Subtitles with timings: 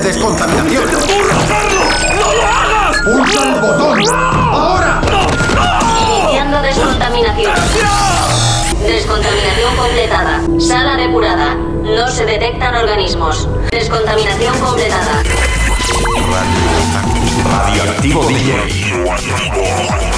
[0.00, 0.84] de descontaminación.
[0.84, 2.98] ¡No lo hagas!
[3.04, 4.02] ¡Pulsa el botón!
[4.12, 5.00] ¡Ahora!
[6.20, 7.52] Iniciando descontaminación.
[8.86, 10.40] Descontaminación completada.
[10.60, 11.54] Sala depurada.
[11.54, 13.48] No se detectan organismos.
[13.70, 15.22] Descontaminación completada.
[17.50, 20.17] Radioactivo DJ.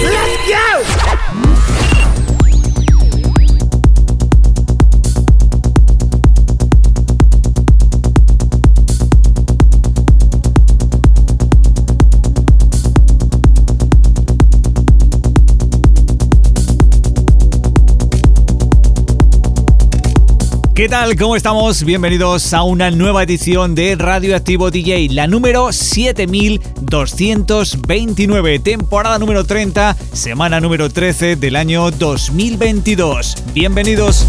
[0.00, 1.97] Let's go!
[20.78, 21.16] ¿Qué tal?
[21.16, 21.82] ¿Cómo estamos?
[21.82, 30.60] Bienvenidos a una nueva edición de Radioactivo DJ, la número 7229, temporada número 30, semana
[30.60, 33.34] número 13 del año 2022.
[33.54, 34.28] Bienvenidos.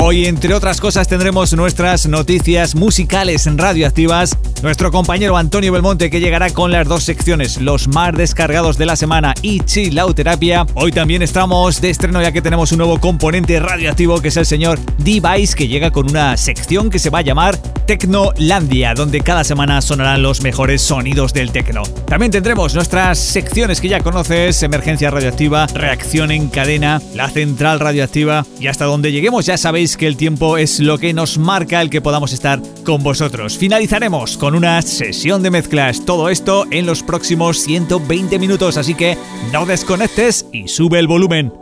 [0.00, 4.38] Hoy, entre otras cosas, tendremos nuestras noticias musicales radioactivas.
[4.62, 8.94] Nuestro compañero Antonio Belmonte que llegará con las dos secciones, los más descargados de la
[8.94, 10.66] semana y Chilauterapia.
[10.74, 14.46] Hoy también estamos de estreno ya que tenemos un nuevo componente radioactivo que es el
[14.46, 19.44] señor Device que llega con una sección que se va a llamar Tecnolandia, donde cada
[19.44, 21.82] semana sonarán los mejores sonidos del tecno.
[22.06, 28.44] También tendremos nuestras secciones que ya conoces, Emergencia Radioactiva, Reacción en Cadena, La Central Radioactiva
[28.60, 31.90] y hasta donde lleguemos ya sabéis que el tiempo es lo que nos marca el
[31.90, 33.56] que podamos estar con vosotros.
[33.56, 39.16] Finalizaremos con una sesión de mezclas, todo esto en los próximos 120 minutos, así que
[39.52, 41.52] no desconectes y sube el volumen.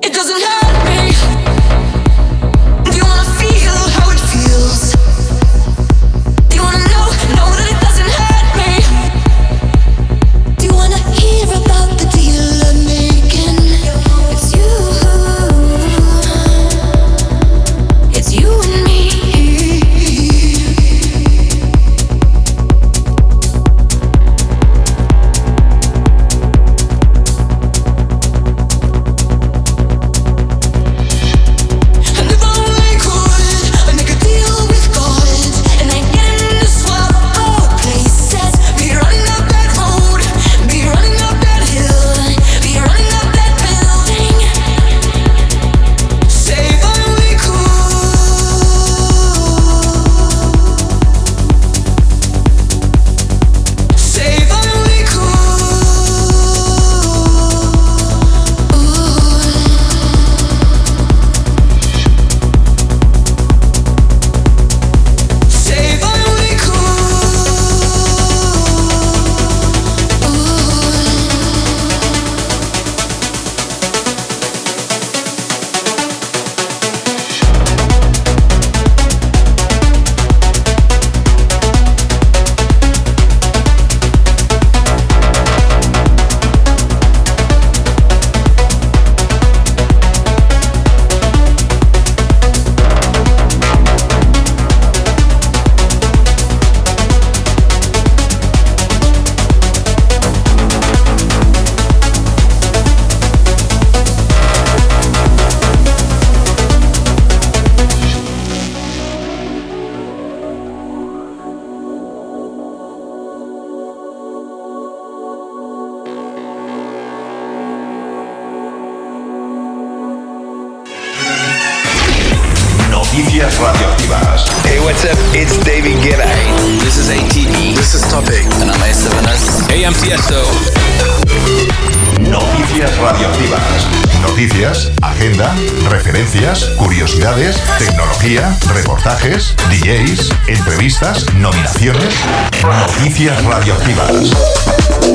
[143.16, 144.30] Noticias radioactivas.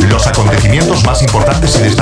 [0.10, 2.01] Los acontecimientos más importantes y destacados,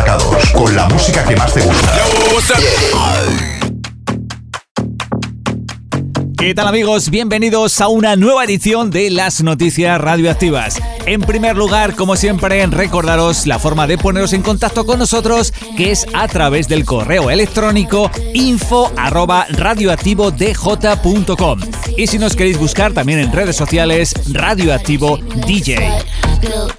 [6.50, 7.12] ¿Qué tal amigos?
[7.12, 10.82] Bienvenidos a una nueva edición de las noticias radioactivas.
[11.06, 15.92] En primer lugar, como siempre, recordaros la forma de poneros en contacto con nosotros, que
[15.92, 21.60] es a través del correo electrónico info radioactivodj.com.
[21.96, 25.88] Y si nos queréis buscar también en redes sociales, Radioactivo DJ.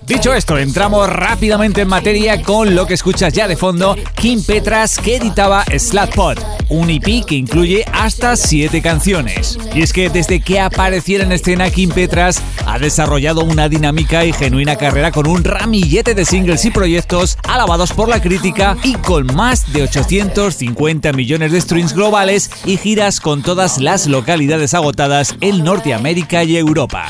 [0.07, 4.99] Dicho esto, entramos rápidamente en materia con lo que escuchas ya de fondo, Kim Petras
[4.99, 9.59] que editaba Slatpot, un EP que incluye hasta 7 canciones.
[9.75, 14.33] Y es que desde que apareciera en escena Kim Petras ha desarrollado una dinámica y
[14.33, 19.27] genuina carrera con un ramillete de singles y proyectos alabados por la crítica y con
[19.35, 25.62] más de 850 millones de streams globales y giras con todas las localidades agotadas en
[25.65, 27.09] Norteamérica y Europa.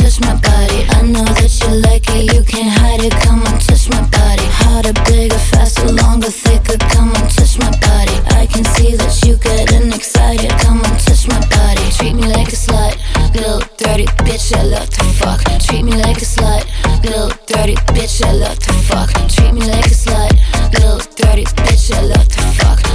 [0.00, 0.86] Touch my body.
[0.96, 4.46] I know that you like it, you can't hide it, come on, touch my body.
[4.64, 8.16] Harder, bigger, faster, longer, thicker, come on, touch my body.
[8.40, 11.84] I can see that you getting excited, come on, touch my body.
[11.92, 12.96] Treat me like a slut,
[13.34, 15.40] little dirty bitch, I love to fuck.
[15.60, 16.64] Treat me like a slut,
[17.04, 19.10] little dirty bitch, I love to fuck.
[19.28, 20.32] Treat me like a slut,
[20.72, 22.89] little dirty bitch, I love to fuck.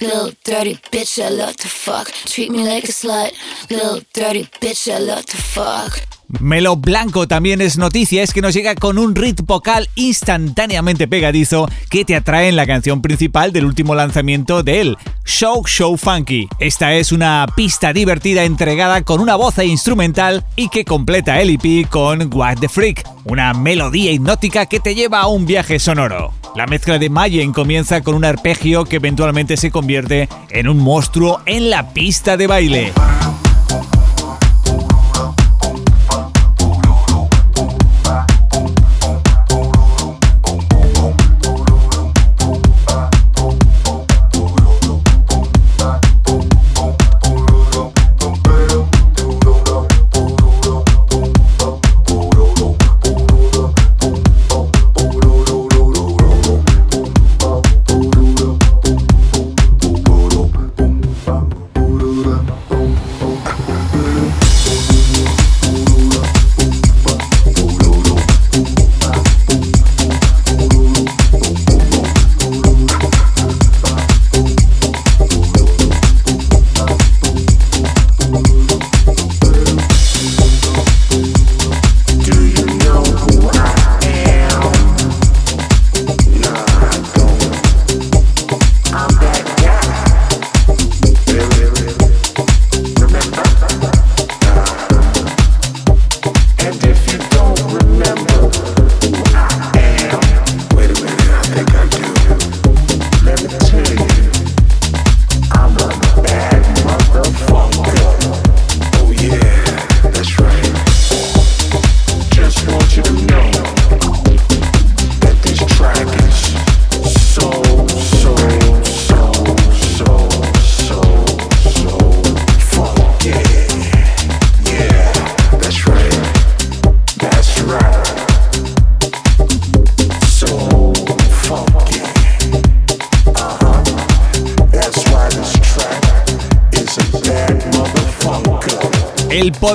[0.00, 1.22] Little dirty bitch.
[1.22, 2.08] I love to fuck.
[2.26, 3.32] Treat me like a slut,
[3.70, 4.92] little dirty bitch.
[4.92, 6.15] I love to fuck.
[6.40, 11.68] Melo Blanco también es noticia, es que nos llega con un ritmo vocal instantáneamente pegadizo
[11.88, 16.48] que te atrae en la canción principal del último lanzamiento de él, Show Show Funky.
[16.58, 21.50] Esta es una pista divertida entregada con una voz e instrumental y que completa el
[21.50, 26.32] EP con What the Freak, una melodía hipnótica que te lleva a un viaje sonoro.
[26.56, 31.40] La mezcla de Mayen comienza con un arpegio que eventualmente se convierte en un monstruo
[31.46, 32.92] en la pista de baile.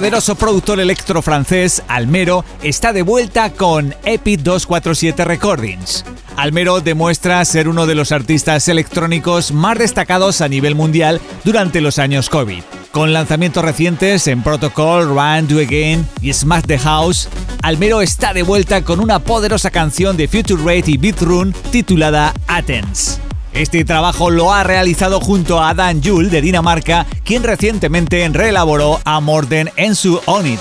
[0.02, 6.04] Poderoso productor electro francés Almero está de vuelta con Epic 247 Recordings.
[6.36, 12.00] Almero demuestra ser uno de los artistas electrónicos más destacados a nivel mundial durante los
[12.00, 12.64] años COVID.
[12.92, 17.30] Con lanzamientos recientes en Protocol, Run, Do Again y Smash the House,
[17.62, 23.20] Almero está de vuelta con una poderosa canción de Future Rate y Beatrun titulada Athens.
[23.54, 29.20] Este trabajo lo ha realizado junto a Dan Juhl de Dinamarca, quien recientemente reelaboró a
[29.20, 30.60] Morden en su On It.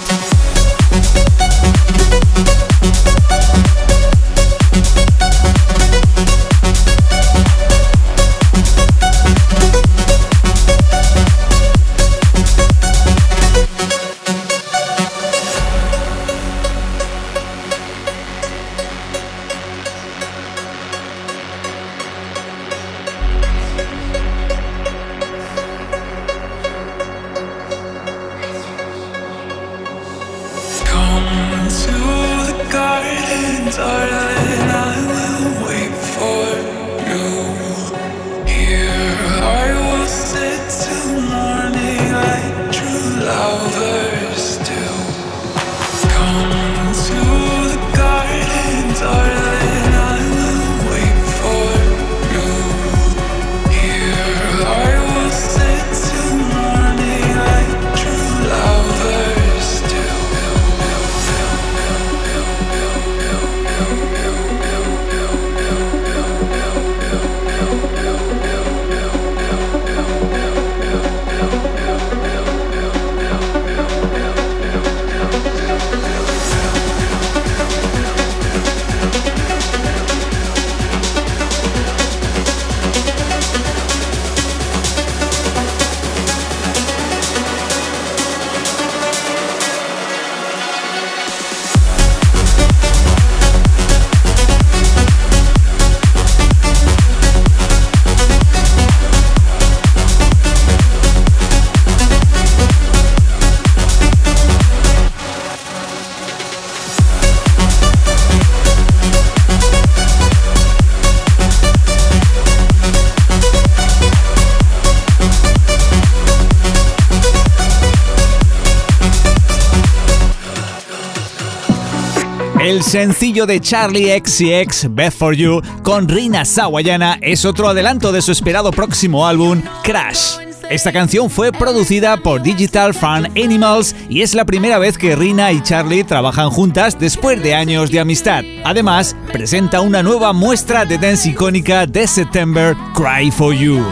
[122.71, 128.23] El sencillo de Charlie XCX, Beth for You, con Rina Sawayana, es otro adelanto de
[128.23, 130.37] su esperado próximo álbum, Crash.
[130.71, 135.51] Esta canción fue producida por Digital Fan Animals y es la primera vez que Rina
[135.51, 138.45] y Charlie trabajan juntas después de años de amistad.
[138.63, 143.85] Además, presenta una nueva muestra de dance icónica de September, Cry for You.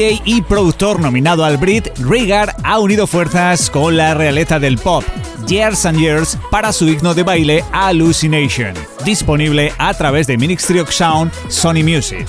[0.00, 5.02] Y productor nominado al Brit, Rigard, ha unido fuerzas con la realeza del pop,
[5.48, 8.74] Years and Years, para su himno de baile Hallucination,
[9.04, 12.24] disponible a través de Ministry of Sound Sony Music.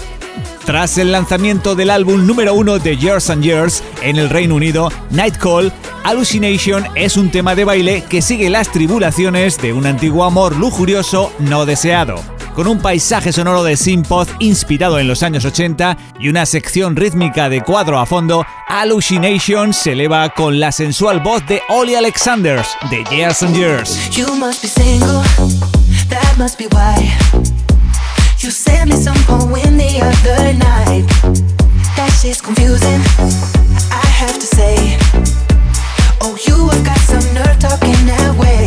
[0.65, 4.91] Tras el lanzamiento del álbum número uno de Years and Years en el Reino Unido,
[5.11, 5.71] Night Call,
[6.03, 11.31] Hallucination es un tema de baile que sigue las tribulaciones de un antiguo amor lujurioso
[11.37, 16.45] no deseado con un paisaje sonoro de synth inspirado en los años 80 y una
[16.45, 21.95] sección rítmica de cuadro a fondo, Hallucination se eleva con la sensual voz de Ollie
[21.95, 24.09] Alexanders de Years and Years.
[24.13, 25.23] You must be single,
[26.09, 26.97] that must be why.
[28.41, 31.07] You sent me some poem the other night.
[31.95, 32.99] That shit's confusing,
[33.89, 34.97] I have to say.
[36.19, 38.58] Oh, you have got some nerve talking that way.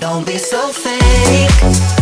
[0.00, 1.99] Don't be so fake.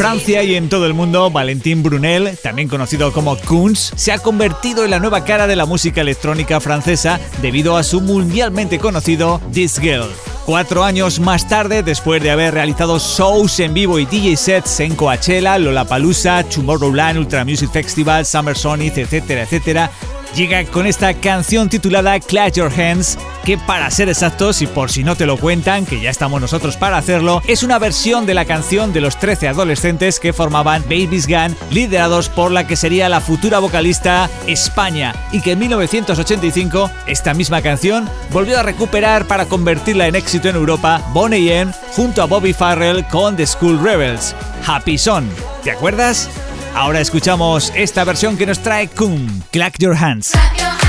[0.00, 4.82] Francia y en todo el mundo, Valentín Brunel, también conocido como Kunz, se ha convertido
[4.82, 9.78] en la nueva cara de la música electrónica francesa debido a su mundialmente conocido This
[9.78, 10.08] Girl.
[10.46, 14.96] Cuatro años más tarde, después de haber realizado shows en vivo y DJ sets en
[14.96, 19.90] Coachella, Lollapalooza, Tomorrowland, Ultra Music Festival, Summer Sonic, etcétera, etcétera,
[20.34, 25.04] llega con esta canción titulada Clash Your Hands, que para ser exactos y por si
[25.04, 28.44] no te lo cuentan, que ya estamos nosotros para hacerlo, es una versión de la
[28.44, 33.20] canción de los 13 adolescentes que formaban Babies Gun, liderados por la que sería la
[33.20, 40.06] futura vocalista España, y que en 1985 esta misma canción volvió a recuperar para convertirla
[40.06, 44.34] en éxito en Europa Bonnie M junto a Bobby Farrell con The School Rebels,
[44.66, 45.28] Happy Son.
[45.62, 46.28] ¿Te acuerdas?
[46.74, 50.32] Ahora escuchamos esta versión que nos trae Kum, Clack Your Hands.
[50.32, 50.79] song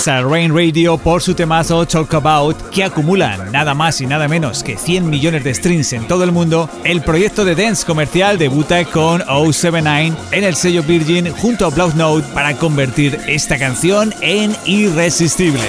[0.00, 4.28] recuerdas a Rain Radio por su temazo Talk About, que acumulan nada más y nada
[4.28, 8.38] menos que 100 millones de streams en todo el mundo, el proyecto de dance comercial
[8.38, 14.14] debuta con 079 en el sello Virgin junto a Blood Note para convertir esta canción
[14.22, 15.60] en irresistible.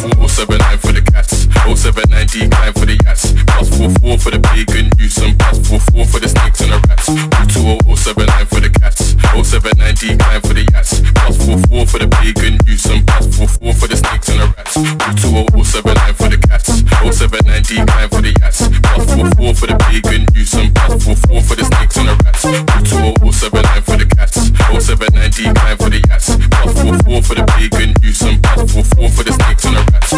[0.00, 5.18] 079 for the cats, 0790 climb for the yats, plus 44 for the bacon use
[5.18, 7.06] and plus 44 for the snakes and the rats.
[7.54, 12.86] 22079 for the cats, 0790 climb for the yats, plus 44 for the bacon use
[12.90, 13.63] and plus 44 for
[13.94, 14.74] the snakes and the rats.
[14.74, 16.68] 22079 for the cats,
[17.14, 21.54] 0790 climb for the yats, plus 44 for the bacon use and plus 44 for
[21.54, 22.42] the snakes and the rats.
[22.42, 24.36] 22079 for the cats,
[24.82, 29.22] 0790 climb for the yats, plus 44 for the bacon use and plus 44 for
[29.22, 30.10] the snakes and the rats.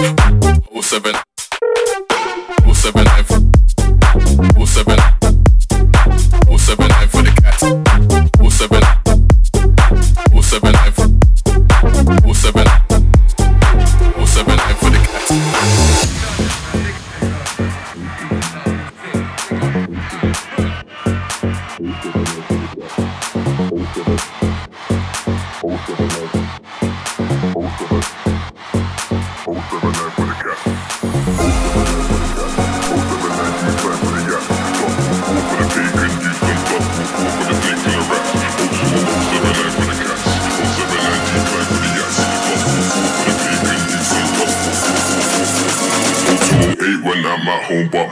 [0.88, 1.25] 07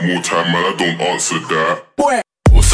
[0.07, 2.23] more time, man, I don't answer that.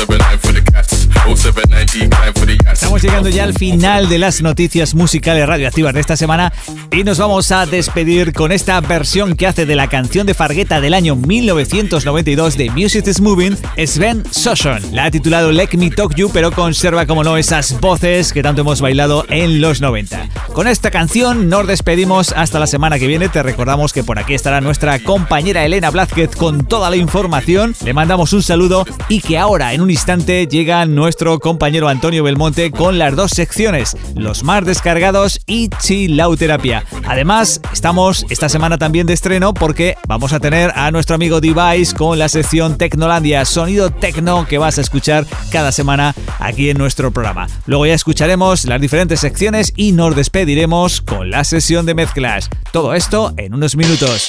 [0.00, 2.82] 079 for the cats, 0790 climb for the yats.
[2.82, 6.52] Estamos llegando ya al final de las noticias musicales radioactivas de esta semana
[6.92, 10.80] y nos vamos a despedir con esta versión que hace de la canción de Fargueta
[10.80, 14.82] del año 1992 de Music is Moving, Sven Sosson.
[14.92, 18.62] La ha titulado Let Me Talk You, pero conserva como no esas voces que tanto
[18.62, 20.28] hemos bailado en los 90.
[20.52, 23.28] Con esta canción nos despedimos hasta la semana que viene.
[23.28, 27.74] Te recordamos que por aquí estará nuestra compañera Elena Blázquez con toda la información.
[27.84, 32.70] Le mandamos un saludo y que ahora en un instante llega nuestro compañero Antonio Belmonte
[32.70, 36.79] con las dos secciones, los más descargados y Chilauterapia.
[37.06, 41.94] Además, estamos esta semana también de estreno porque vamos a tener a nuestro amigo Device
[41.94, 47.10] con la sección Tecnolandia, sonido tecno que vas a escuchar cada semana aquí en nuestro
[47.10, 47.46] programa.
[47.66, 52.48] Luego ya escucharemos las diferentes secciones y nos despediremos con la sesión de mezclas.
[52.72, 54.28] Todo esto en unos minutos.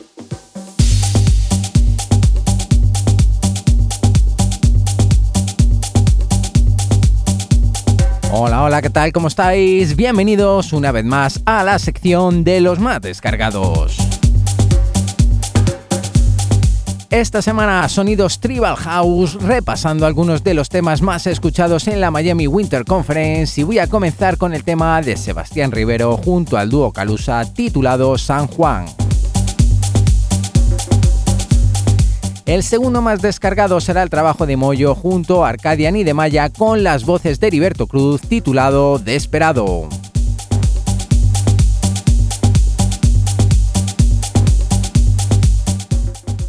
[8.63, 9.11] Hola, ¿qué tal?
[9.11, 9.95] ¿Cómo estáis?
[9.95, 13.97] Bienvenidos una vez más a la sección de los más descargados.
[17.09, 22.45] Esta semana sonidos Tribal House, repasando algunos de los temas más escuchados en la Miami
[22.45, 26.93] Winter Conference y voy a comenzar con el tema de Sebastián Rivero junto al dúo
[26.93, 28.85] Calusa titulado San Juan.
[32.45, 36.49] El segundo más descargado será el trabajo de Moyo junto a Arcadian y de Maya
[36.49, 39.87] con las voces de Heriberto Cruz titulado Desperado.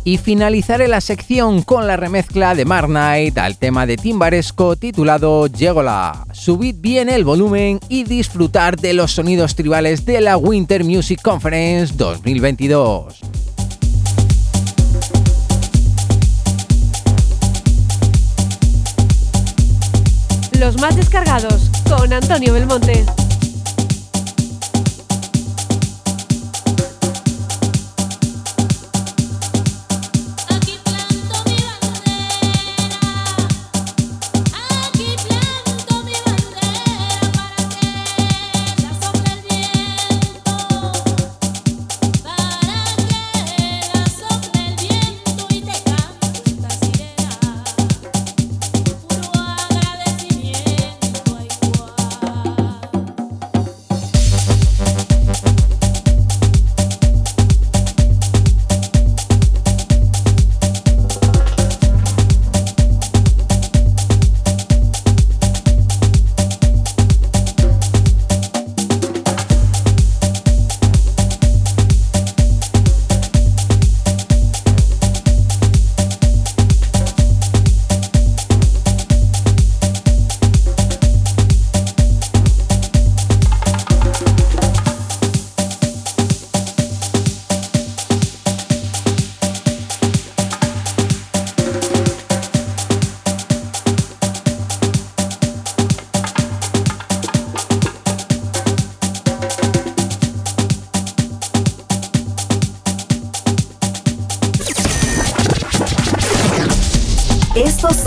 [0.04, 5.46] Y finalizaré la sección con la remezcla de Mark Knight al tema de Timbaresco titulado
[5.46, 6.26] Llegola.
[6.32, 11.94] Subid bien el volumen y disfrutar de los sonidos tribales de la Winter Music Conference
[11.96, 13.20] 2022.
[20.62, 23.04] Los más descargados con Antonio Belmonte.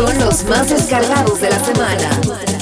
[0.06, 2.55] Son los más descargados de la semana.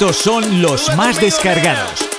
[0.00, 2.09] Estos son los más descargados.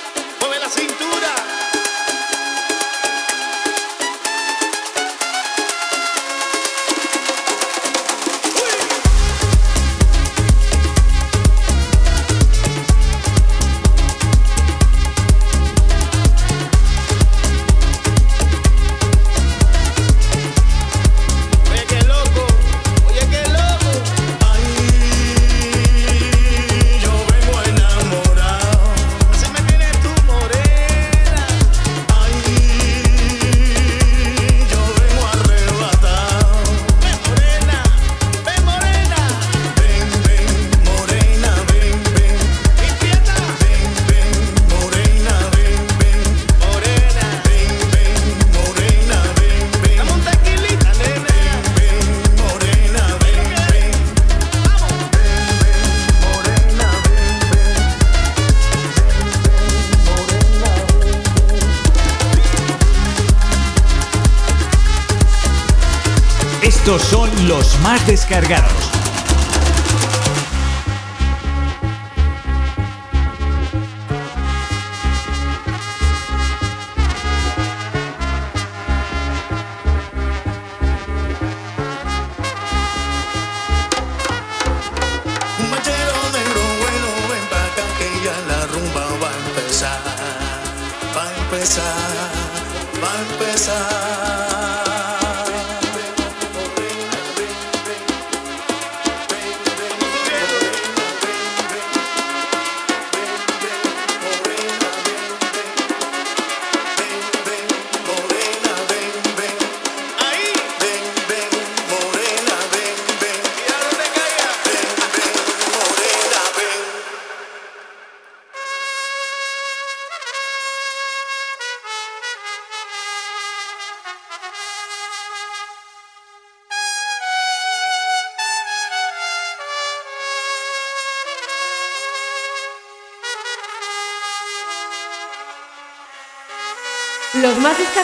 [67.00, 69.01] son los más descargados.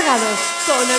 [0.08, 0.90] Renegados con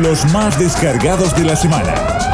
[0.00, 2.29] los más descargados de la semana.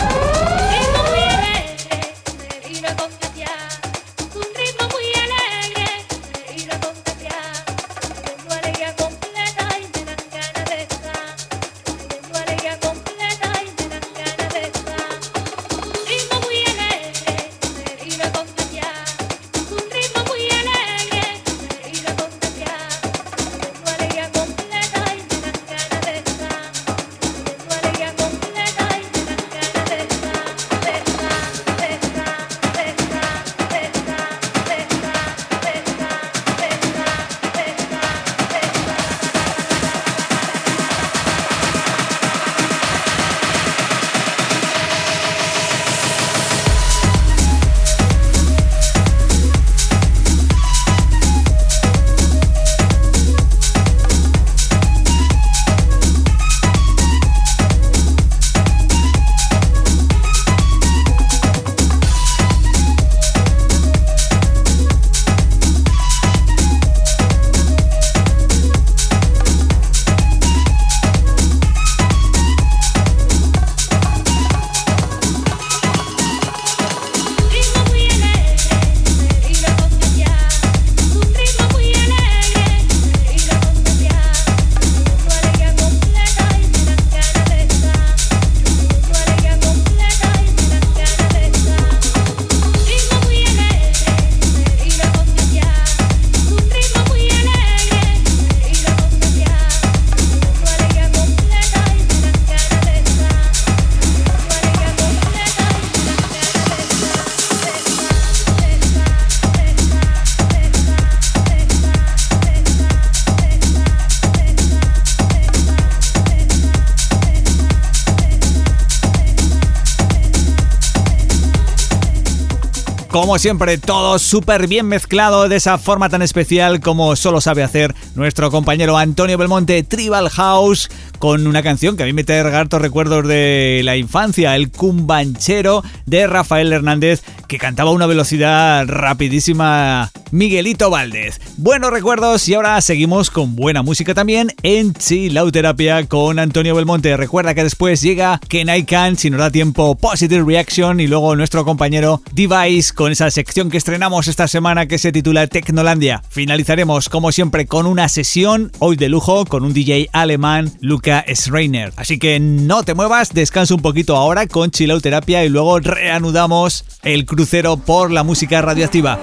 [123.26, 127.92] Como siempre, todo súper bien mezclado de esa forma tan especial como solo sabe hacer
[128.14, 132.80] nuestro compañero Antonio Belmonte Tribal House con una canción que a mí me trae hartos
[132.80, 140.12] recuerdos de la infancia, el cumbanchero de Rafael Hernández que cantaba a una velocidad rapidísima
[140.30, 141.40] Miguelito Valdez.
[141.56, 147.16] Buenos recuerdos y ahora seguimos con buena música también en Chilauterapia con Antonio Belmonte.
[147.16, 151.36] Recuerda que después llega Ken I Can, si nos da tiempo, Positive Reaction y luego
[151.36, 156.22] nuestro compañero Device con esa sección que estrenamos esta semana que se titula Tecnolandia.
[156.28, 161.92] Finalizaremos como siempre con una sesión hoy de lujo con un DJ alemán, Luca Schreiner.
[161.96, 167.24] Así que no te muevas, descansa un poquito ahora con Chilauterapia y luego reanudamos el
[167.24, 169.18] crucero por la música radioactiva.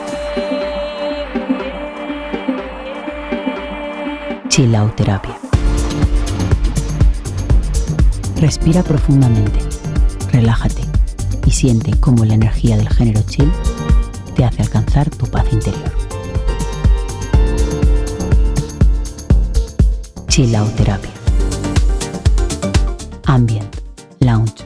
[4.56, 5.36] Chilauterapia.
[8.40, 9.58] Respira profundamente,
[10.32, 10.84] relájate
[11.44, 13.52] y siente cómo la energía del género chill
[14.36, 15.92] te hace alcanzar tu paz interior.
[20.28, 21.10] Chilauterapia.
[23.26, 23.76] Ambient,
[24.20, 24.66] lounge,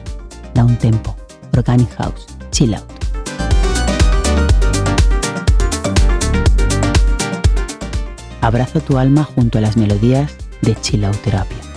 [0.52, 1.16] down tempo,
[1.56, 2.97] organic house, chill out.
[8.40, 11.67] Abraza tu alma junto a las melodías de Chilauterapia.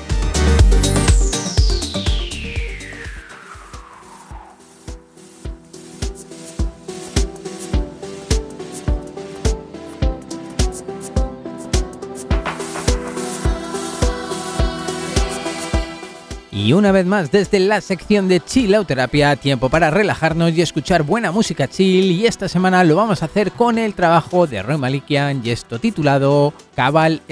[16.72, 21.30] Y una vez más desde la sección de Chilauterapia, tiempo para relajarnos y escuchar buena
[21.30, 22.14] música chill.
[22.14, 25.80] Y esta semana lo vamos a hacer con el trabajo de Roy Malikian y esto
[25.80, 27.24] titulado Cabal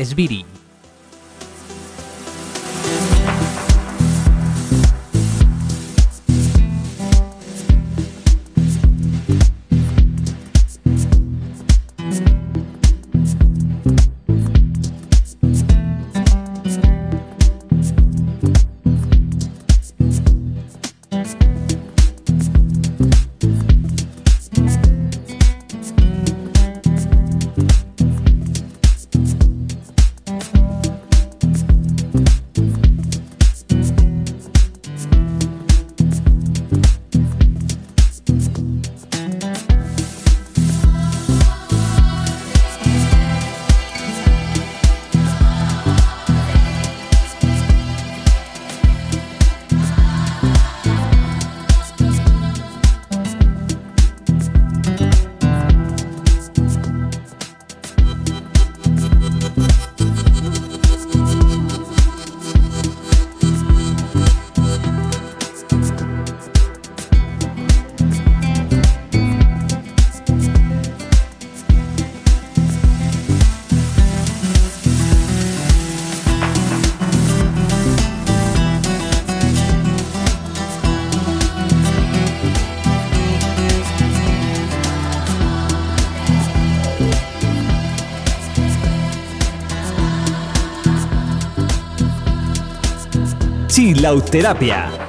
[94.00, 95.09] Lauterapia.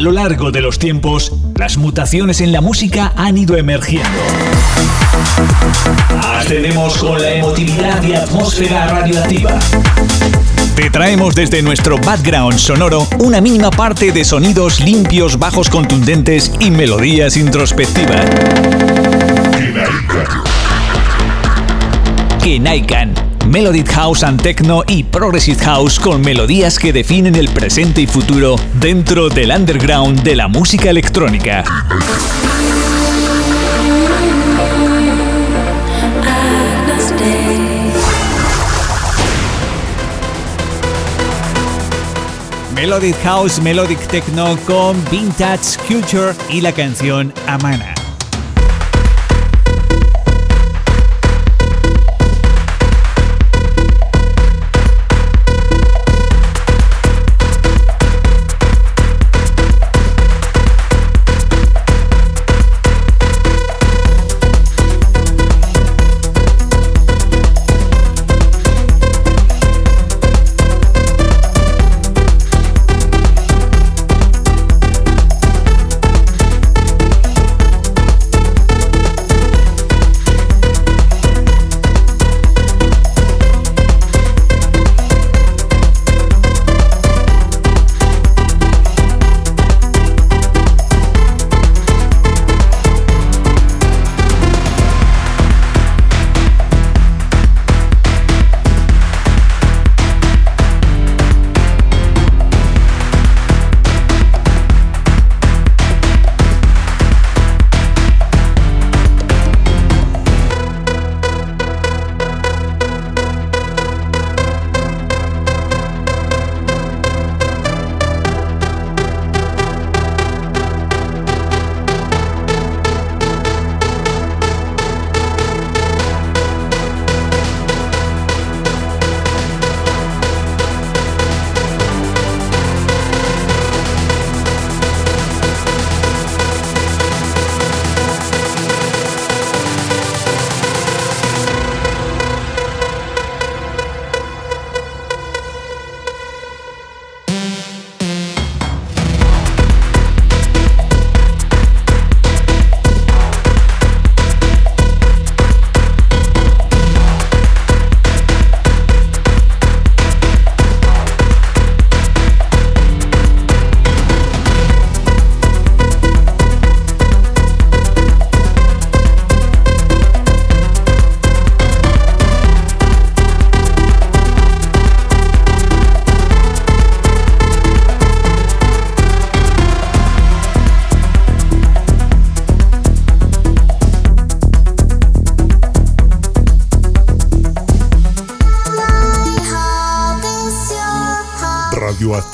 [0.00, 0.10] Esbiri.
[0.10, 0.10] Chilauterapia.
[0.12, 4.08] largo de los tiempos, las mutaciones en la música han ido emergiendo.
[6.22, 9.58] Ascendemos con la emotividad y atmósfera radioactiva.
[10.74, 16.70] Te traemos desde nuestro background sonoro una mínima parte de sonidos limpios, bajos contundentes y
[16.70, 18.24] melodías introspectivas.
[22.42, 28.06] Kenaikan Melodic House and Techno y Progressive House con melodías que definen el presente y
[28.06, 31.64] futuro dentro del underground de la música electrónica.
[42.72, 47.99] Melodic House, Melodic Techno con Vintage Culture y la canción Amana.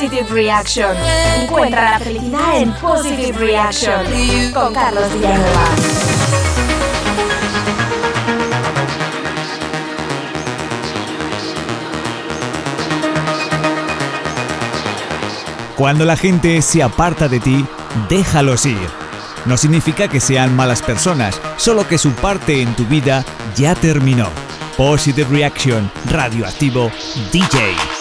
[0.00, 0.96] Positive Reaction.
[1.42, 5.64] Encuentra la felicidad en Positive Reaction con Carlos Villanueva.
[15.76, 17.66] Cuando la gente se aparta de ti,
[18.08, 18.78] déjalos ir.
[19.44, 23.22] No significa que sean malas personas, solo que su parte en tu vida
[23.54, 24.30] ya terminó.
[24.78, 26.90] Positive Reaction, radioactivo
[27.30, 27.99] DJ.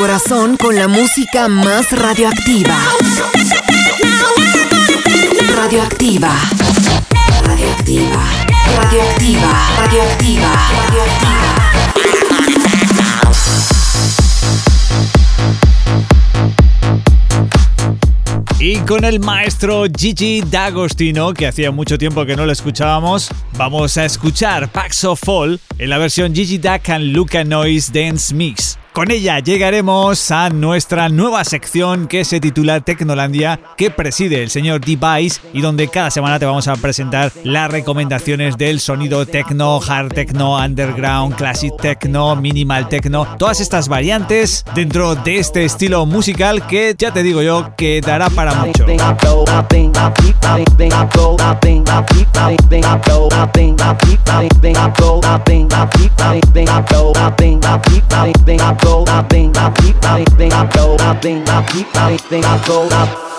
[0.00, 2.74] Corazón con la música más radioactiva.
[5.54, 6.34] Radioactiva.
[7.44, 8.24] Radioactiva.
[8.78, 9.52] Radioactiva.
[9.76, 10.52] Radioactiva.
[10.86, 11.50] Radioactiva.
[18.58, 23.28] Y con el maestro Gigi D'Agostino, que hacía mucho tiempo que no lo escuchábamos,
[23.58, 28.34] vamos a escuchar Packs of Fall en la versión Gigi Duck and Luca Noise Dance
[28.34, 28.79] Mix.
[29.00, 34.82] Con ella llegaremos a nuestra nueva sección que se titula Tecnolandia, que preside el señor
[34.82, 40.12] Device y donde cada semana te vamos a presentar las recomendaciones del sonido techno, hard
[40.12, 46.94] techno, underground, classic techno, minimal techno, todas estas variantes dentro de este estilo musical que
[46.98, 48.84] ya te digo yo que dará para mucho.
[58.90, 62.44] go, I think I keep, I think I go, I think I keep, I think
[62.44, 63.29] I go, I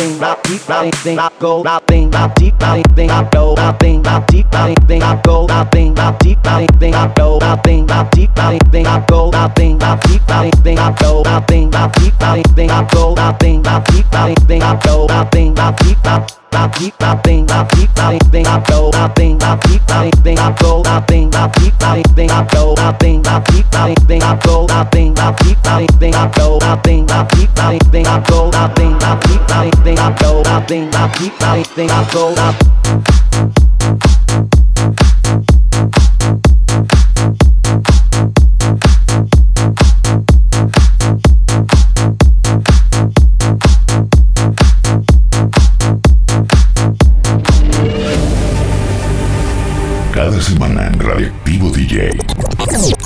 [0.00, 3.54] thing, that deep, that thing, that go, that thing, that deep, that thing, that go,
[3.54, 7.14] that thing, that deep, that thing, that go, that thing, that deep, that thing, that
[7.16, 10.76] go, that thing, that deep, that thing, that go, that thing, that deep, that thing,
[10.76, 14.38] that go, that thing, that deep, that thing, that go, that thing, that deep, that
[14.48, 18.62] thing, that go, that thing, that rap deep rap thing rap deep rap thing I
[18.68, 22.30] go rap thing rap deep rap thing I go rap thing rap deep rap thing
[22.30, 25.90] I go rap thing rap deep rap thing I go rap thing rap deep rap
[25.98, 29.48] thing I go rap thing rap deep rap thing I go rap thing rap deep
[29.48, 32.56] rap thing I go rap thing rap deep rap thing I go rap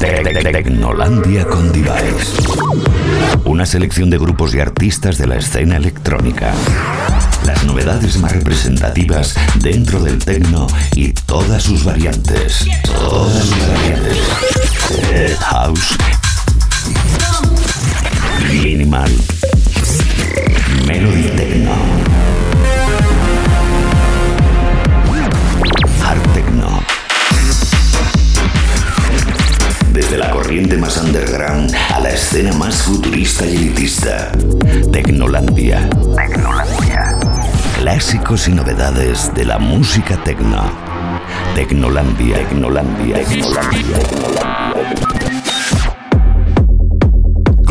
[0.04, 2.42] Tecnolandia con Device.
[3.46, 6.52] Una selección de grupos y artistas de la escena electrónica.
[7.46, 12.66] Las novedades más representativas dentro del techno y todas sus variantes.
[12.84, 14.18] Todas sus variantes.
[15.40, 15.96] House.
[18.52, 19.10] Minimal.
[20.86, 22.03] Melody Techno.
[30.54, 34.30] Corriente más underground a la escena más futurista y elitista.
[34.92, 35.90] Tecnolandia.
[36.14, 37.18] Tecnolandia.
[37.80, 40.62] Clásicos y novedades de la música tecno.
[41.56, 42.36] Tecnolandia.
[42.36, 43.16] Tecnolandia.
[43.16, 45.23] Tecnolandia.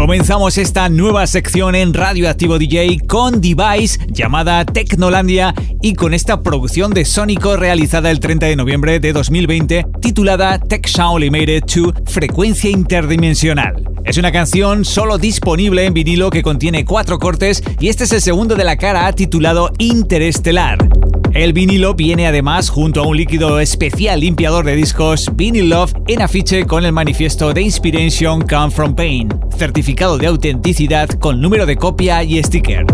[0.04, 6.92] Comenzamos esta nueva sección en Radioactivo DJ con Device llamada Tecnolandia y con esta producción
[6.92, 12.70] de Sónico realizada el 30 de noviembre de 2020 titulada Tech Sound Limited 2 Frecuencia
[12.70, 13.82] Interdimensional.
[14.04, 18.20] Es una canción solo disponible en vinilo que contiene cuatro cortes y este es el
[18.22, 20.80] segundo de la cara titulado Interestelar.
[21.34, 26.22] El vinilo viene además junto a un líquido especial limpiador de discos Vinyl Love en
[26.22, 31.76] afiche con el manifiesto de Inspiration Come From Pain, certificado de autenticidad con número de
[31.76, 32.86] copia y sticker.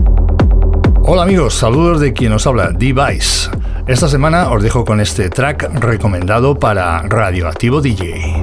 [1.03, 3.49] Hola amigos, saludos de quien os habla, Device.
[3.87, 8.41] Esta semana os dejo con este track recomendado para Radioactivo DJ.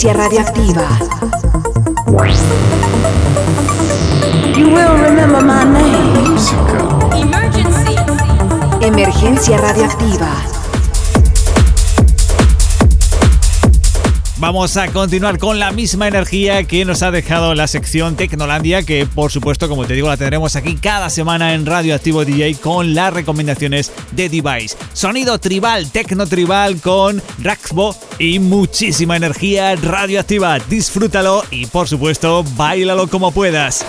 [0.00, 0.98] Emergencia radioactiva.
[4.56, 6.38] You will remember my name.
[7.20, 7.96] Emergency.
[8.80, 10.36] Emergencia radioactiva.
[14.40, 19.04] Vamos a continuar con la misma energía que nos ha dejado la sección Tecnolandia, que
[19.04, 22.94] por supuesto, como te digo, la tendremos aquí cada semana en Radio Activo DJ con
[22.94, 24.76] las recomendaciones de Device.
[24.92, 30.58] Sonido tribal, tecno tribal con Raxbo y muchísima energía radioactiva.
[30.58, 33.84] Disfrútalo y por supuesto, bailalo como puedas.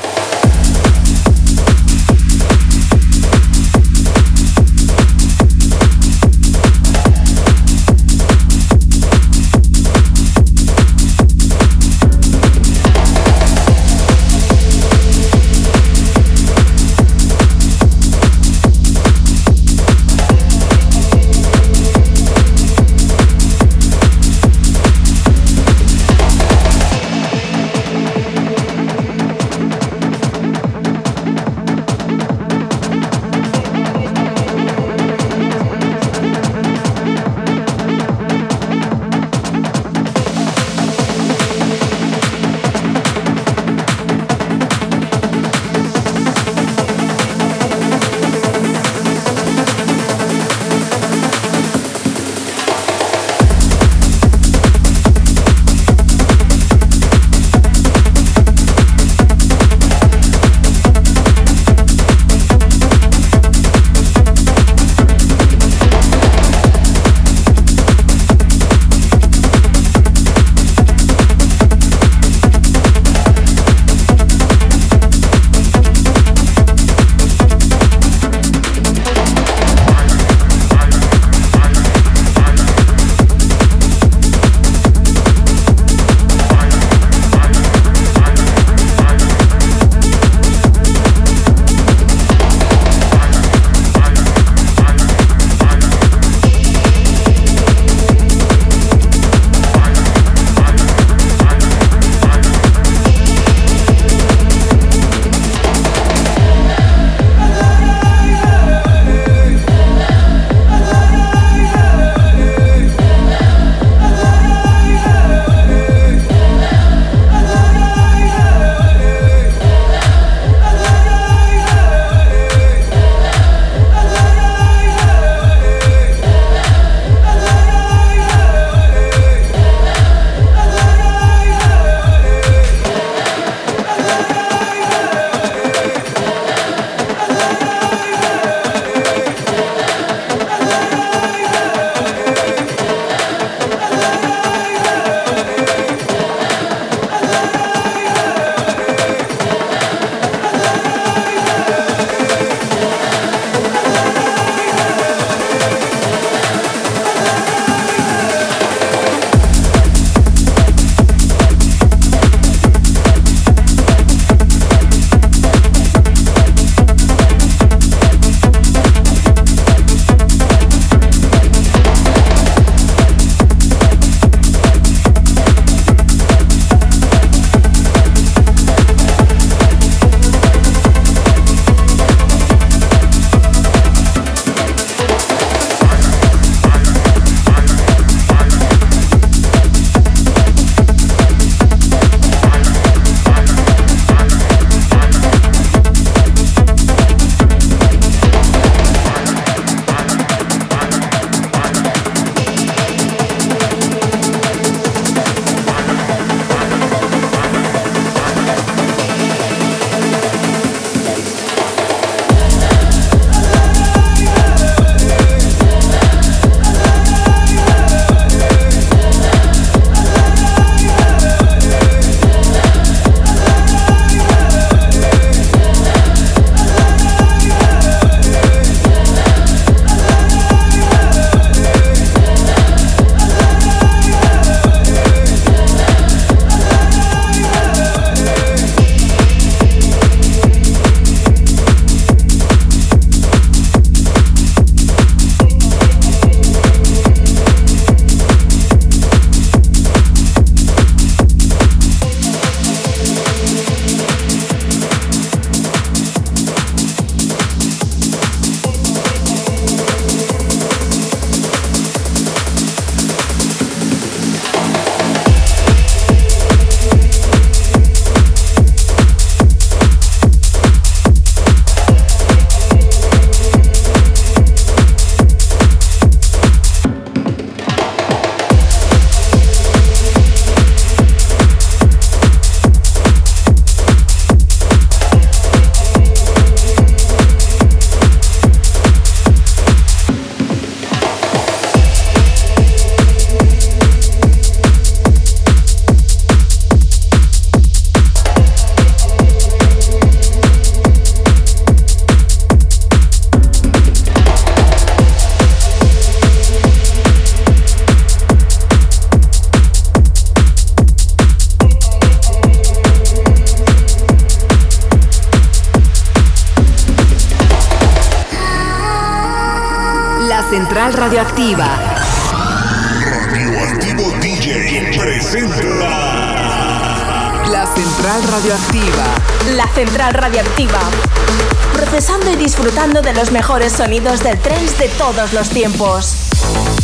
[333.90, 336.14] Sonidos del trance de todos los tiempos.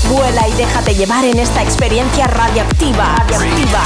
[0.10, 3.16] Vuela y déjate llevar en esta experiencia radioactiva.
[3.18, 3.84] Radioactiva.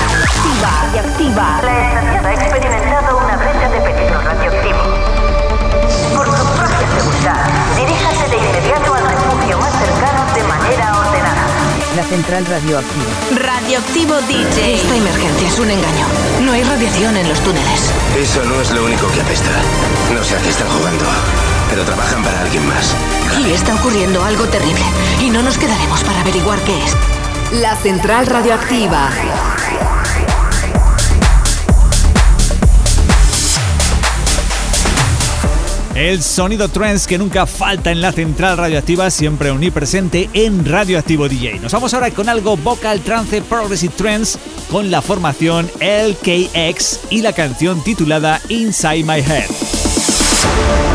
[0.62, 0.72] Radioactiva.
[0.88, 1.62] Radioactiva.
[1.62, 4.80] La estación ha experimentado una brecha de peligro radioactivo.
[6.16, 11.48] Por su propia seguridad, diríjase de inmediato al refugio más cercano de manera ordenada.
[11.98, 13.12] La central radioactiva.
[13.36, 14.76] Radioactivo DJ.
[14.76, 16.06] Esta emergencia es un engaño.
[16.46, 17.92] No hay radiación en los túneles.
[18.18, 19.52] Eso no es lo único que apesta.
[20.16, 21.04] No sé a qué están jugando,
[21.70, 22.96] pero trabajan para alguien más.
[23.46, 24.84] Y está ocurriendo algo terrible.
[25.22, 26.96] Y no nos quedaremos para averiguar qué es.
[27.62, 29.10] La Central Radioactiva.
[36.00, 41.60] El sonido trance que nunca falta en la central radioactiva, siempre omnipresente en Radioactivo DJ.
[41.60, 44.40] Nos vamos ahora con algo vocal trance progressive trance
[44.72, 50.89] con la formación LKX y la canción titulada Inside My Head.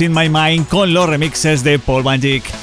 [0.00, 2.42] Losing My Mind con los remixes de Paul Magic.
[2.42, 2.59] pieces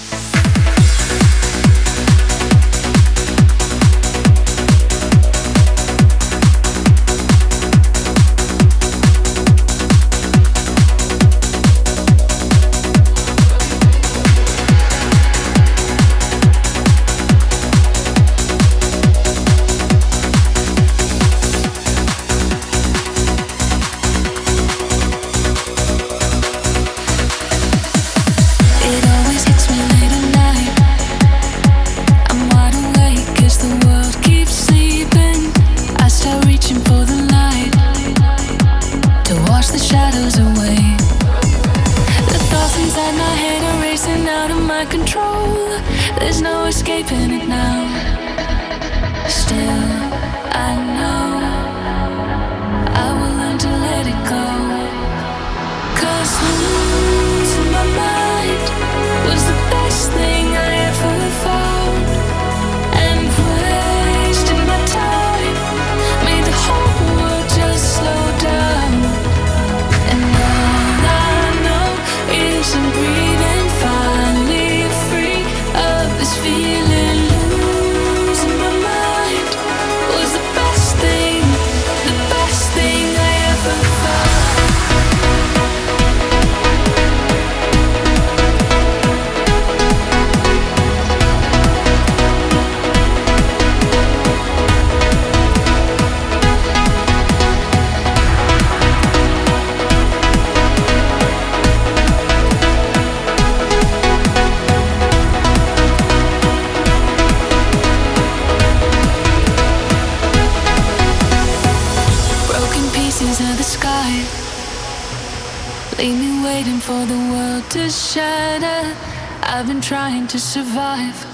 [120.37, 121.25] to survive,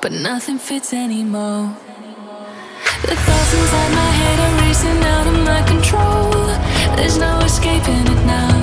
[0.00, 1.74] but nothing fits anymore.
[3.02, 6.46] The thoughts inside my head are racing out of my control.
[6.96, 8.55] There's no escaping it now.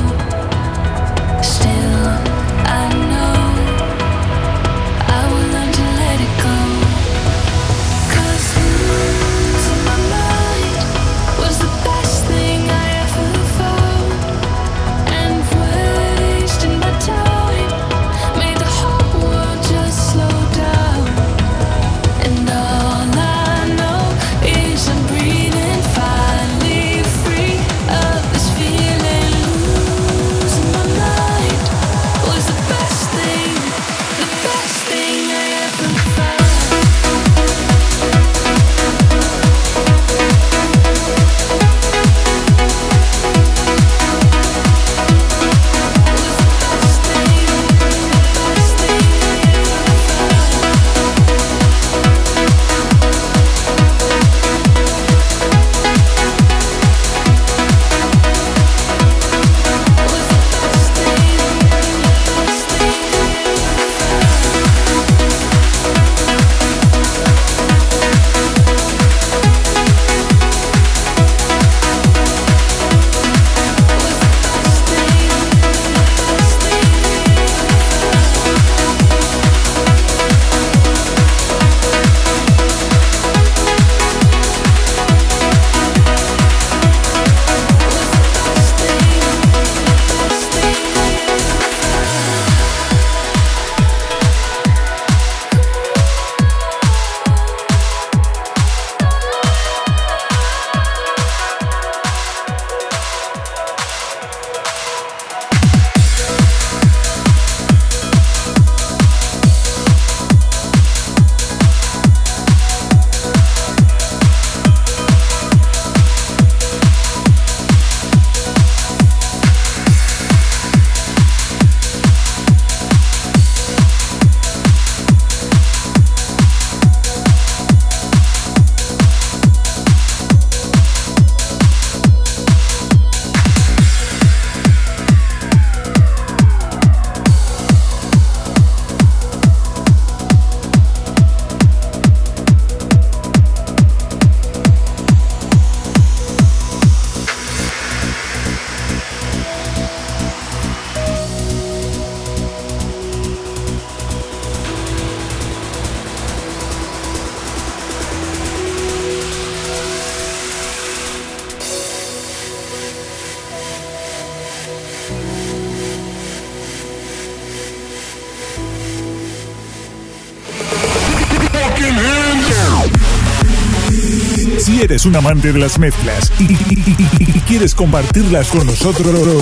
[174.83, 179.41] Eres un amante de las mezclas y, y- quieres compartirlas con nosotros,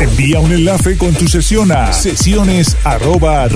[0.00, 3.46] envía un enlace con tu sesión a sesiones arroba.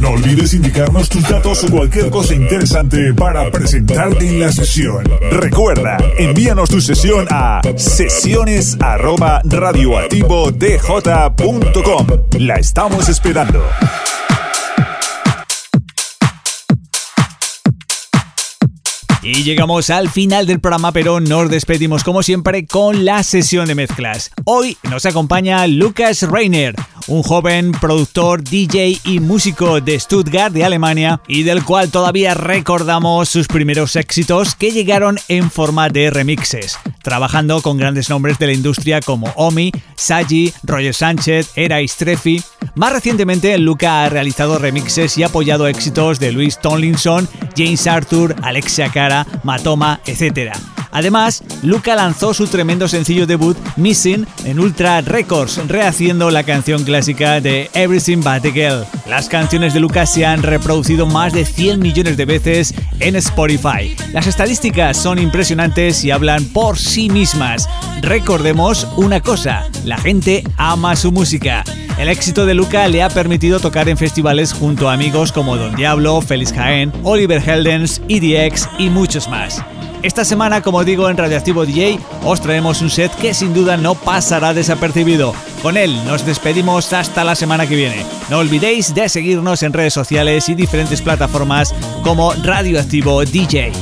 [0.00, 5.04] No olvides indicarnos tus datos o cualquier cosa interesante para presentarte en la sesión.
[5.30, 12.06] Recuerda, envíanos tu sesión a sesiones arroba radioactivodj.com.
[12.38, 13.62] La estamos esperando.
[19.24, 23.76] Y llegamos al final del programa, pero nos despedimos como siempre con la sesión de
[23.76, 24.32] mezclas.
[24.44, 26.74] Hoy nos acompaña Lucas Reiner,
[27.06, 33.28] un joven productor, DJ y músico de Stuttgart, de Alemania, y del cual todavía recordamos
[33.28, 38.52] sus primeros éxitos que llegaron en forma de remixes, trabajando con grandes nombres de la
[38.52, 42.42] industria como Omi, Saji, Roger Sánchez, Era Strefi.
[42.74, 48.90] Más recientemente, Luca ha realizado remixes y apoyado éxitos de Luis Tomlinson, James Arthur, Alexia
[48.90, 50.52] Cara, Matoma, etc.
[50.92, 57.40] Además, Luca lanzó su tremendo sencillo debut Missing en Ultra Records, rehaciendo la canción clásica
[57.40, 58.84] de Everything But the Girl.
[59.08, 63.96] Las canciones de Luca se han reproducido más de 100 millones de veces en Spotify.
[64.12, 67.66] Las estadísticas son impresionantes y hablan por sí mismas.
[68.02, 71.64] Recordemos una cosa, la gente ama su música.
[71.96, 75.74] El éxito de Luca le ha permitido tocar en festivales junto a amigos como Don
[75.74, 79.64] Diablo, Félix Jaén, Oliver Heldens, EDX y muchos más.
[80.02, 83.94] Esta semana, como digo, en Radioactivo DJ os traemos un set que sin duda no
[83.94, 85.32] pasará desapercibido.
[85.62, 88.04] Con él nos despedimos hasta la semana que viene.
[88.28, 91.72] No olvidéis de seguirnos en redes sociales y diferentes plataformas
[92.02, 93.72] como Radioactivo DJ.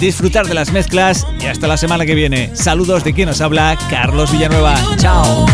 [0.00, 2.54] disfrutar de las mezclas y hasta la semana que viene.
[2.54, 4.76] Saludos de quien nos habla, Carlos Villanueva.
[4.98, 5.46] Chao.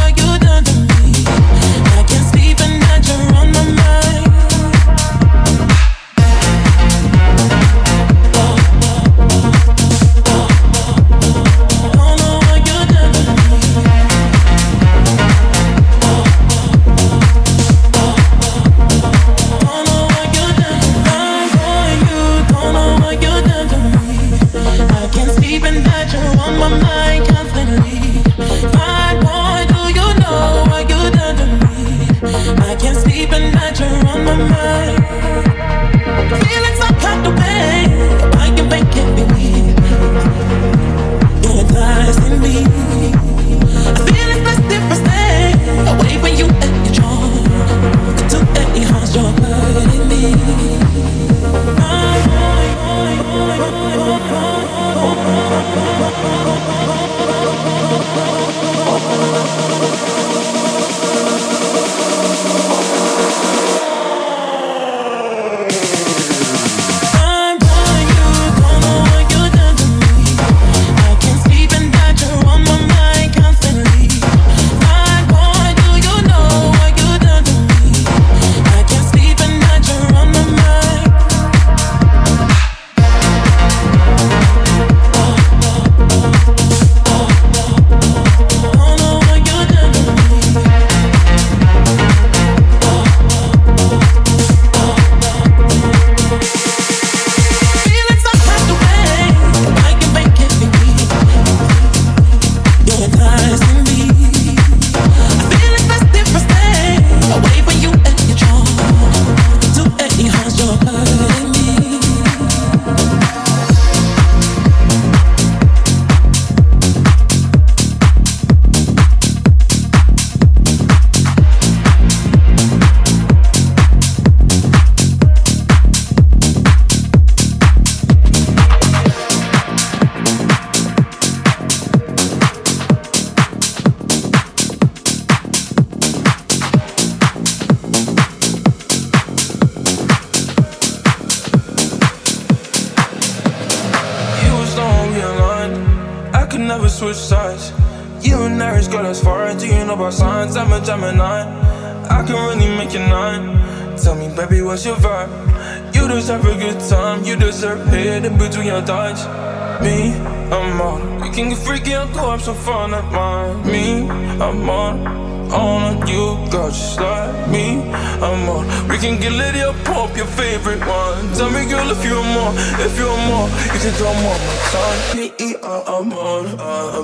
[162.42, 163.64] Some fun at mine.
[163.64, 164.08] Me,
[164.40, 165.06] I'm on,
[165.52, 167.80] on you, girl, just like me.
[168.20, 168.66] I'm on.
[168.88, 171.32] We can get lit up, pump your favorite one.
[171.34, 172.52] Tell me, girl, if you're more,
[172.86, 175.16] if you're more, you can come on my time.
[175.16, 176.98] Me, I'm on, uh,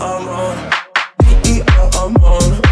[0.00, 0.56] I'm on,
[2.00, 2.63] I'm on.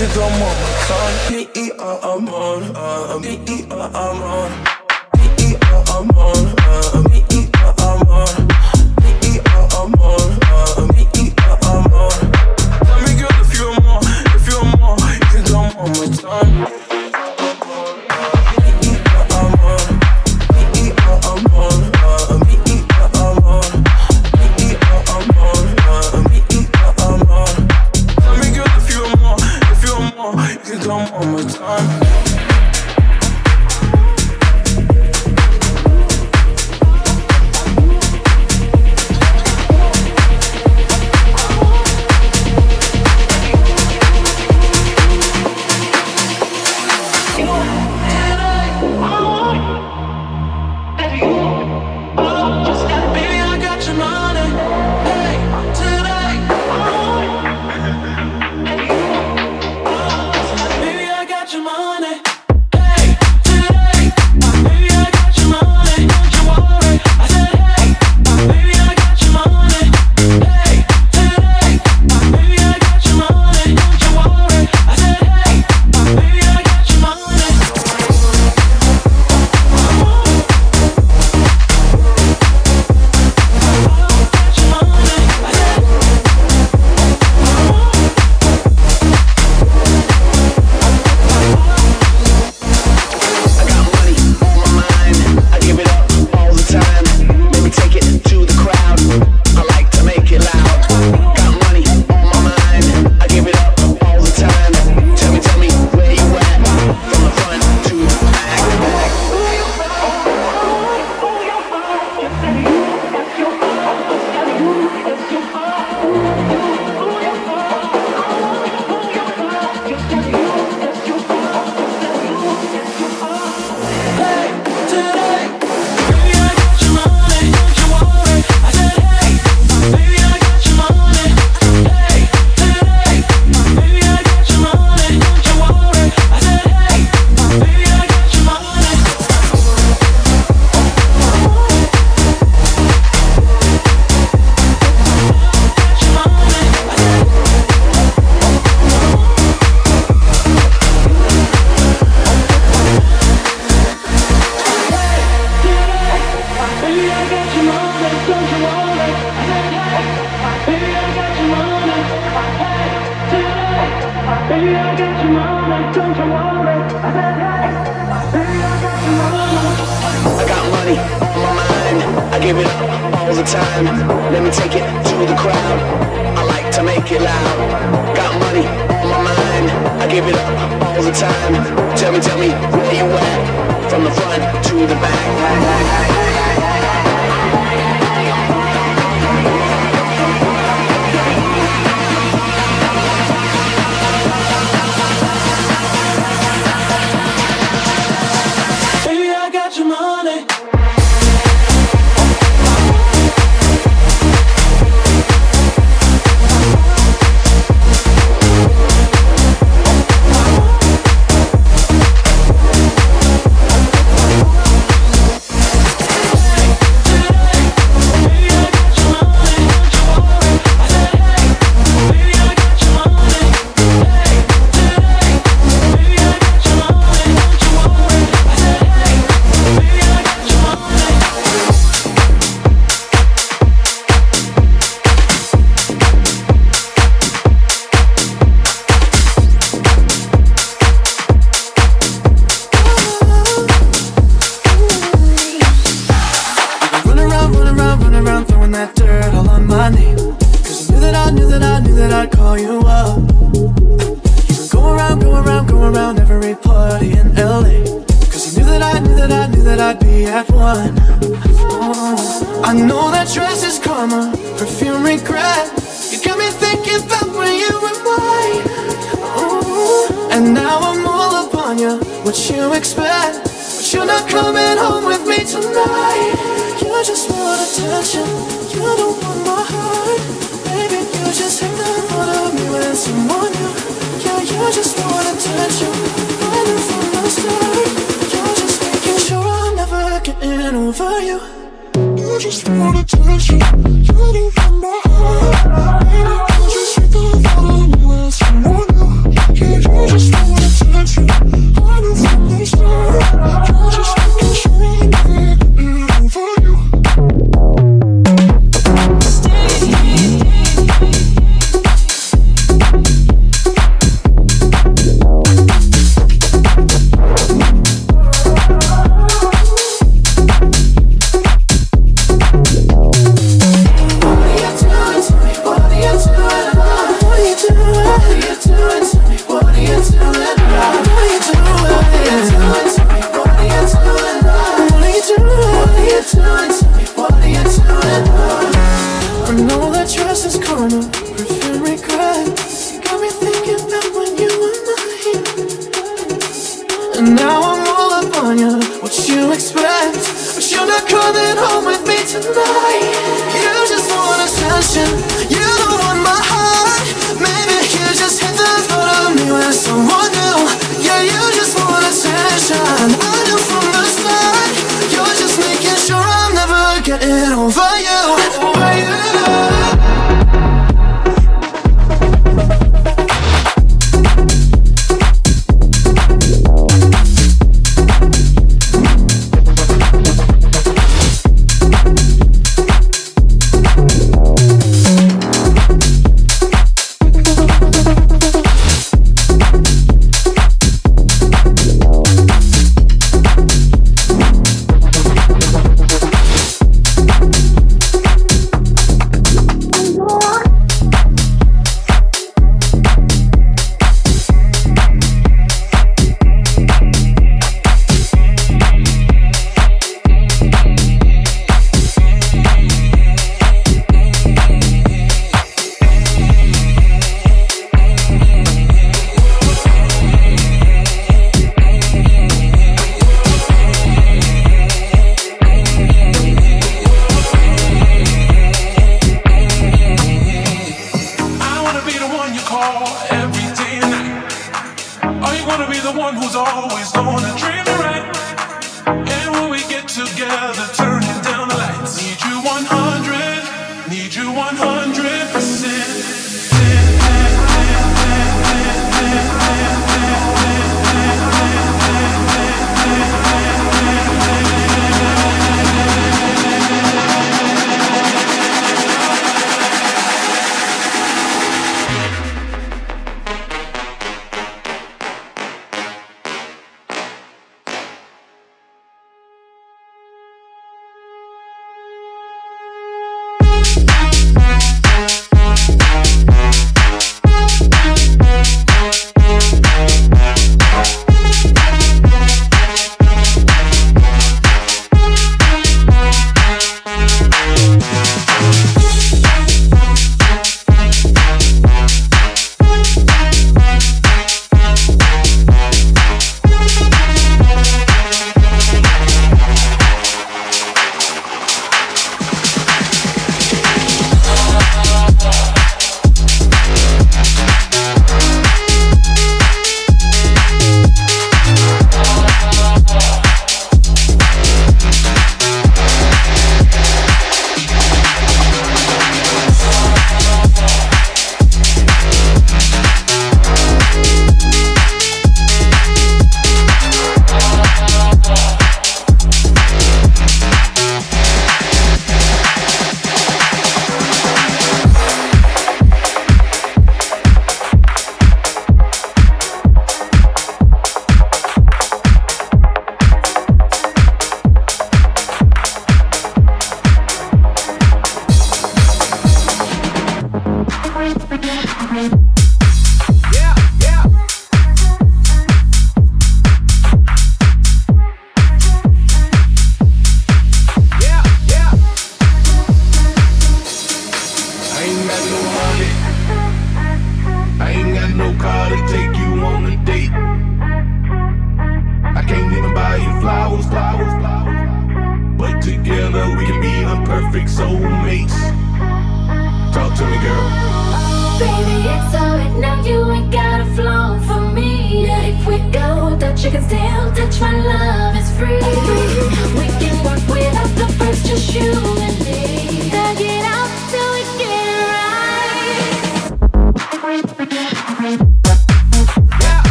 [0.00, 0.56] you don't want
[1.30, 1.37] me,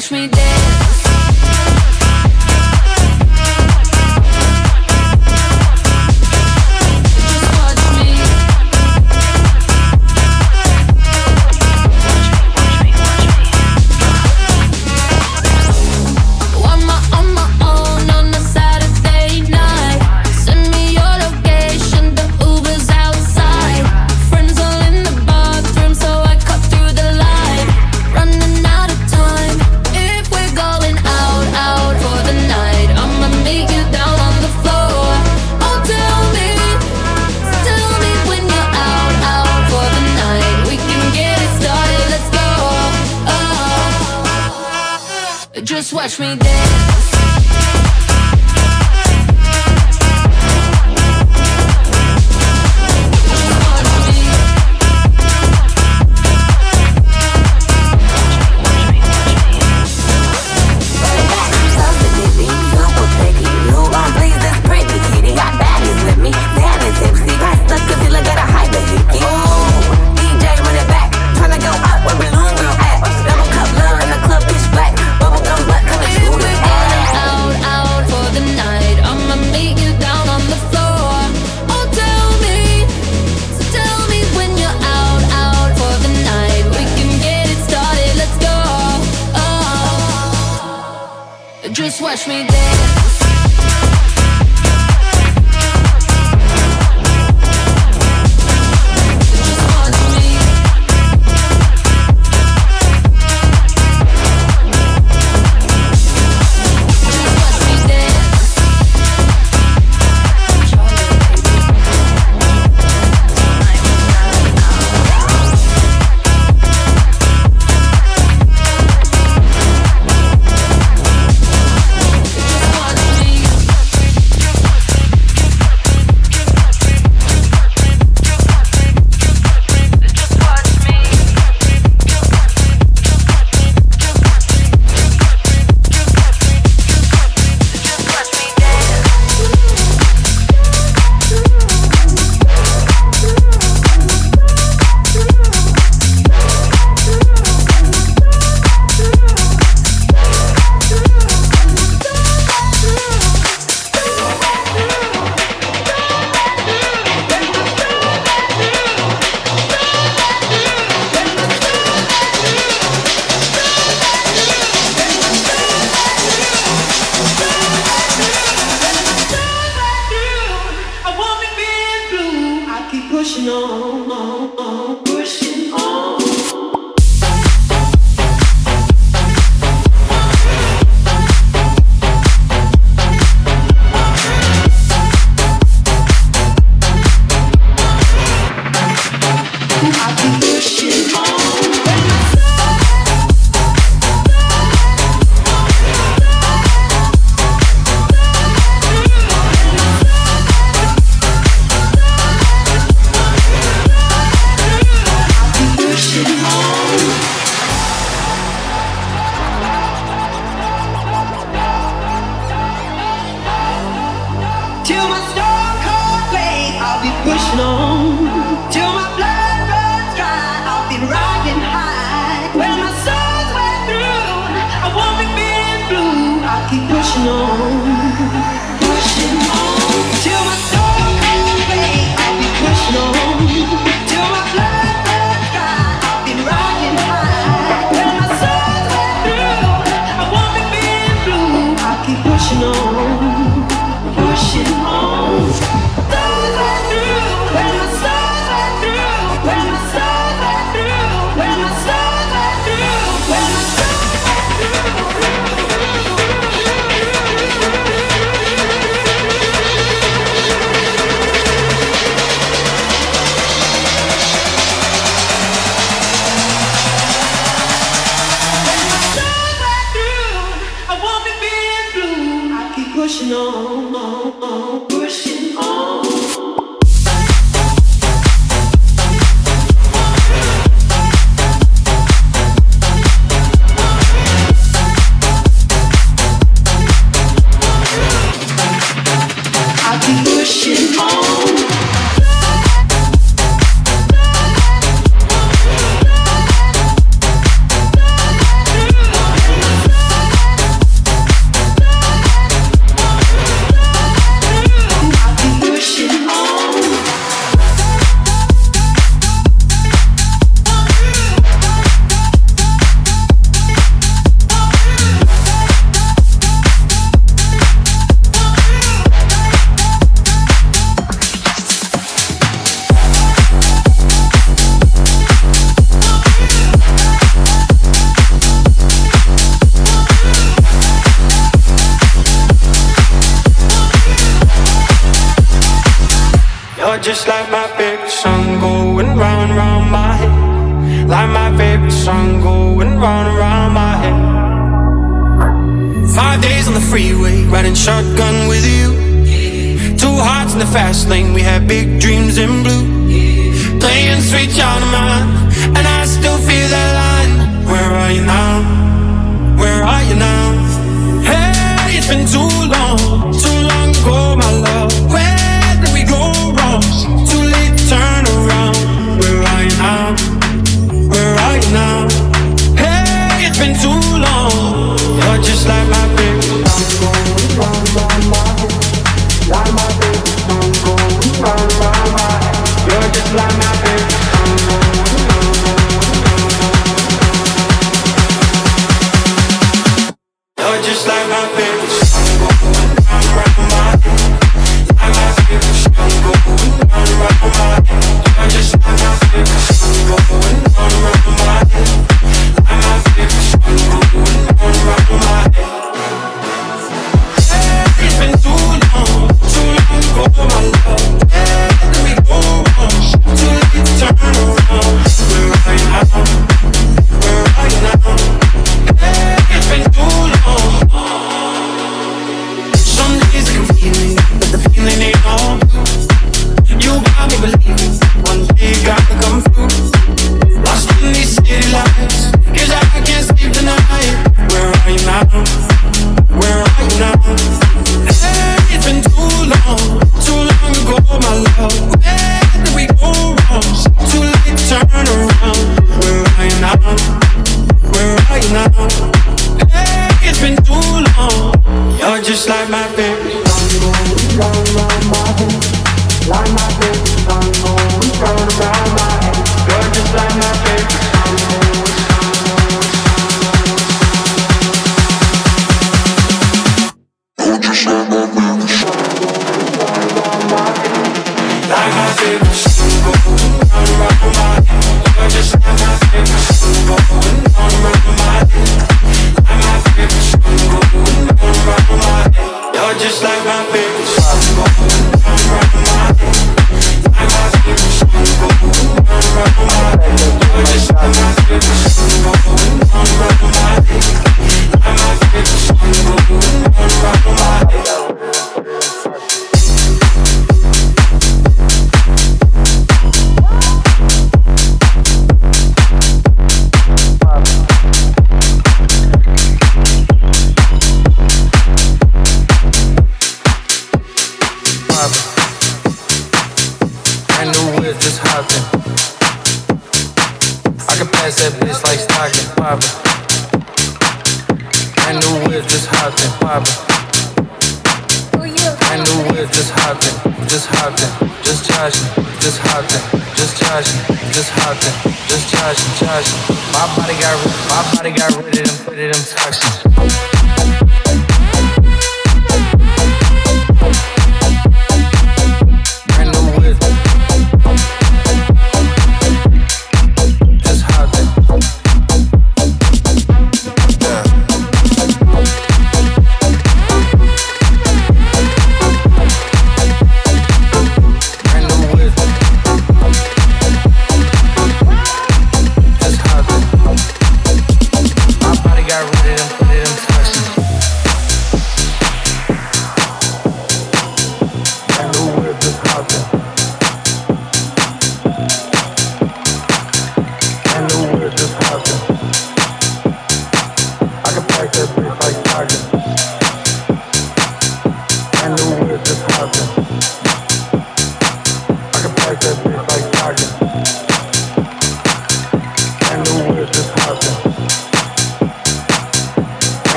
[0.00, 0.99] watch me dance.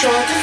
[0.00, 0.37] sure